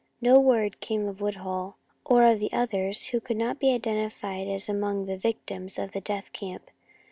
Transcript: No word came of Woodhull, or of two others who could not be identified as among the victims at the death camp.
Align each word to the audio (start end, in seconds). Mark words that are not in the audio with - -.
No 0.19 0.39
word 0.39 0.79
came 0.79 1.07
of 1.07 1.21
Woodhull, 1.21 1.75
or 2.07 2.25
of 2.25 2.39
two 2.39 2.49
others 2.51 3.09
who 3.09 3.19
could 3.21 3.37
not 3.37 3.59
be 3.59 3.71
identified 3.71 4.47
as 4.47 4.67
among 4.67 5.05
the 5.05 5.15
victims 5.15 5.77
at 5.77 5.91
the 5.91 6.01
death 6.01 6.33
camp. 6.33 6.71